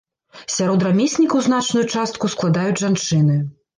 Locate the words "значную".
1.47-1.85